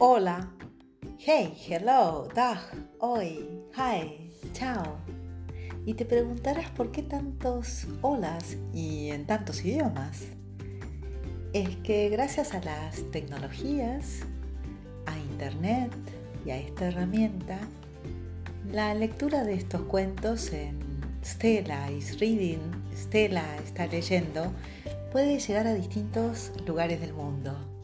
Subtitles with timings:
[0.00, 0.48] Hola.
[1.18, 2.60] Hey, hello, dag,
[3.00, 4.96] hoy, hi, chao.
[5.86, 10.22] Y te preguntarás por qué tantos holas y en tantos idiomas.
[11.52, 14.20] Es que gracias a las tecnologías,
[15.06, 15.90] a internet
[16.46, 17.58] y a esta herramienta,
[18.70, 20.78] la lectura de estos cuentos en
[21.24, 22.60] Stella is reading,
[22.94, 24.52] Stella está leyendo,
[25.10, 27.77] puede llegar a distintos lugares del mundo.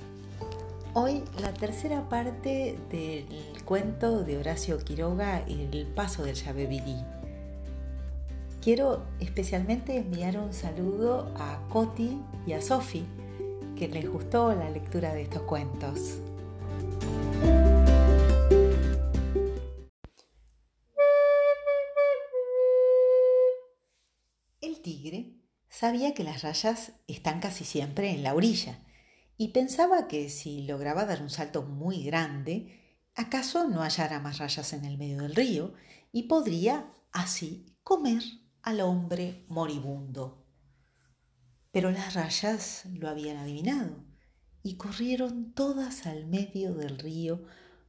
[0.97, 6.95] Hoy la tercera parte del cuento de Horacio Quiroga, El paso del Yabebirí.
[8.63, 13.05] Quiero especialmente enviar un saludo a Coti y a Sofi,
[13.77, 16.21] que les gustó la lectura de estos cuentos.
[24.61, 28.79] El tigre sabía que las rayas están casi siempre en la orilla
[29.37, 34.73] y pensaba que si lograba dar un salto muy grande, acaso no hallara más rayas
[34.73, 35.75] en el medio del río
[36.13, 38.23] y podría así comer
[38.63, 40.47] al hombre moribundo.
[41.71, 44.05] Pero las rayas lo habían adivinado
[44.63, 47.45] y corrieron todas al medio del río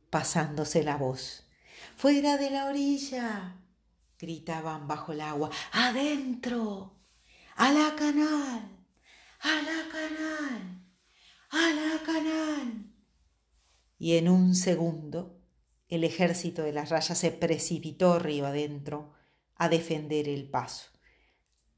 [0.09, 1.47] pasándose la voz.
[1.95, 3.61] ¡Fuera de la orilla!
[4.17, 5.49] gritaban bajo el agua.
[5.71, 6.95] ¡Adentro!
[7.55, 8.69] ¡A la canal!
[9.39, 10.75] ¡A la canal!
[11.51, 12.91] ¡A la canal!
[14.05, 15.41] Y en un segundo
[15.89, 19.13] el ejército de las rayas se precipitó río adentro
[19.55, 20.91] a defender el paso,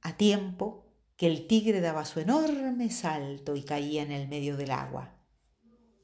[0.02, 0.84] a tiempo
[1.16, 5.16] que el tigre daba su enorme salto y caía en el medio del agua.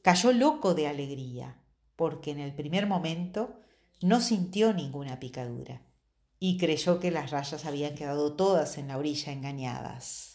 [0.01, 1.61] Cayó loco de alegría,
[1.97, 3.59] porque en el primer momento
[4.01, 5.81] no sintió ninguna picadura
[6.39, 10.32] y creyó que las rayas habían quedado todas en la orilla engañadas.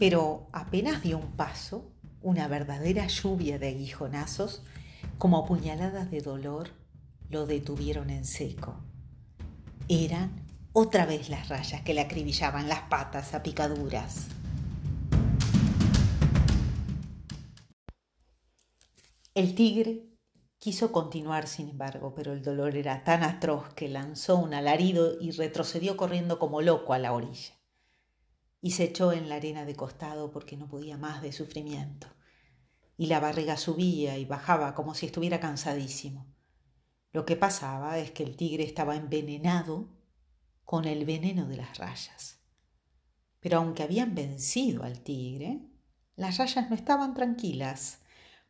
[0.00, 4.62] Pero apenas dio un paso, una verdadera lluvia de aguijonazos,
[5.18, 6.70] como puñaladas de dolor,
[7.28, 8.82] lo detuvieron en seco.
[9.88, 10.42] Eran
[10.72, 14.28] otra vez las rayas que le acribillaban las patas a picaduras.
[19.34, 20.06] El tigre
[20.58, 25.32] quiso continuar, sin embargo, pero el dolor era tan atroz que lanzó un alarido y
[25.32, 27.59] retrocedió corriendo como loco a la orilla
[28.60, 32.08] y se echó en la arena de costado porque no podía más de sufrimiento.
[32.96, 36.26] Y la barriga subía y bajaba como si estuviera cansadísimo.
[37.12, 39.88] Lo que pasaba es que el tigre estaba envenenado
[40.64, 42.40] con el veneno de las rayas.
[43.40, 45.66] Pero aunque habían vencido al tigre,
[46.14, 48.02] las rayas no estaban tranquilas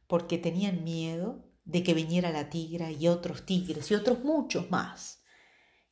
[0.09, 5.22] porque tenían miedo de que viniera la tigra y otros tigres y otros muchos más.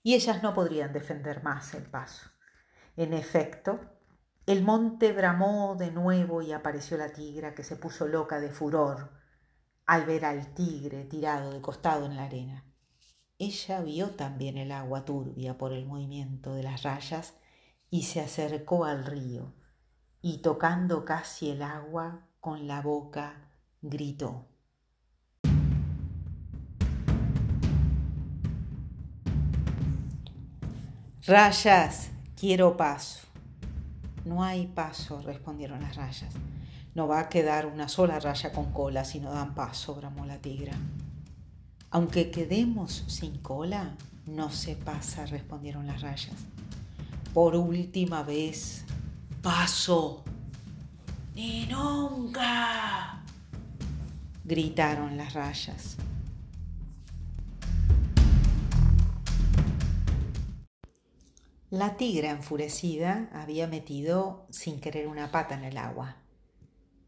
[0.03, 2.29] Y ellas no podrían defender más el paso.
[2.97, 3.98] En efecto,
[4.49, 9.11] el monte bramó de nuevo y apareció la tigra que se puso loca de furor
[9.85, 12.65] al ver al tigre tirado de costado en la arena.
[13.39, 17.35] Ella vio también el agua turbia por el movimiento de las rayas
[17.91, 19.53] y se acercó al río
[20.23, 23.51] y tocando casi el agua con la boca
[23.83, 24.47] gritó.
[31.27, 33.28] Rayas, quiero paso.
[34.29, 36.35] No hay paso, respondieron las rayas.
[36.95, 40.37] No va a quedar una sola raya con cola si no dan paso, bramó la
[40.37, 40.75] tigra.
[41.91, 43.95] Aunque quedemos sin cola,
[44.27, 46.35] no se pasa, respondieron las rayas.
[47.33, 48.85] Por última vez,
[49.41, 50.25] paso.
[51.35, 53.23] Ni nunca,
[54.45, 55.97] gritaron las rayas.
[61.71, 66.17] La tigra enfurecida había metido sin querer una pata en el agua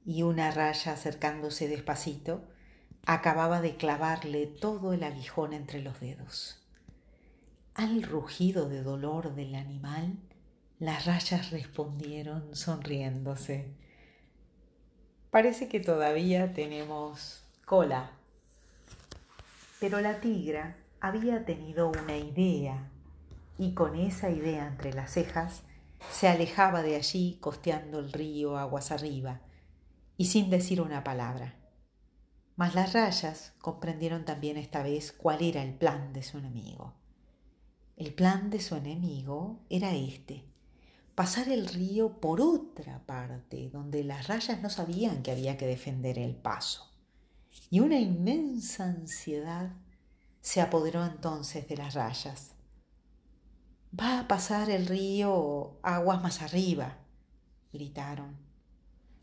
[0.05, 2.45] y una raya acercándose despacito
[3.07, 6.59] acababa de clavarle todo el aguijón entre los dedos.
[7.75, 10.19] Al rugido de dolor del animal,
[10.79, 13.73] las rayas respondieron sonriéndose.
[15.31, 18.11] Parece que todavía tenemos cola.
[19.79, 22.91] Pero la tigra había tenido una idea
[23.61, 25.65] y con esa idea entre las cejas
[26.11, 29.43] se alejaba de allí costeando el río aguas arriba
[30.17, 31.57] y sin decir una palabra.
[32.57, 36.95] Mas las rayas comprendieron también esta vez cuál era el plan de su enemigo.
[37.99, 40.47] El plan de su enemigo era este,
[41.15, 46.19] pasar el río por otra parte, donde las rayas no sabían que había que defender
[46.19, 46.91] el paso.
[47.69, 49.75] Y una inmensa ansiedad
[50.41, 52.55] se apoderó entonces de las rayas
[53.99, 56.99] Va a pasar el río aguas más arriba,
[57.73, 58.37] gritaron.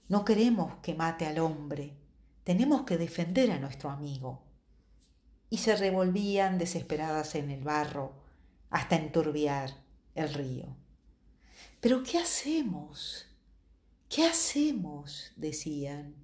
[0.09, 1.93] No queremos que mate al hombre,
[2.43, 4.43] tenemos que defender a nuestro amigo.
[5.49, 8.11] Y se revolvían desesperadas en el barro
[8.69, 9.71] hasta enturbiar
[10.15, 10.75] el río.
[11.79, 13.25] Pero ¿qué hacemos?
[14.09, 15.31] ¿Qué hacemos?
[15.37, 16.15] decían.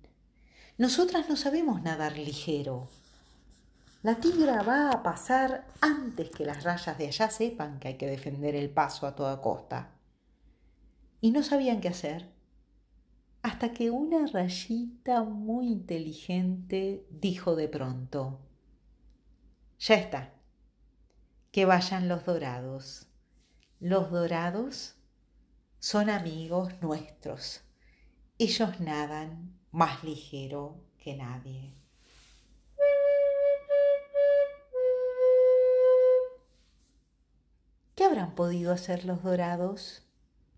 [0.78, 2.90] Nosotras no sabemos nadar ligero.
[4.04, 8.06] La tigra va a pasar antes que las rayas de allá sepan que hay que
[8.06, 9.92] defender el paso a toda costa.
[11.22, 12.34] Y no sabían qué hacer
[13.44, 18.42] hasta que una rayita muy inteligente dijo de pronto,
[19.80, 20.34] ya está,
[21.52, 23.08] que vayan los dorados.
[23.80, 24.96] Los dorados
[25.80, 27.62] son amigos nuestros.
[28.38, 31.83] Ellos nadan más ligero que nadie.
[37.96, 40.04] ¿Qué habrán podido hacer los dorados?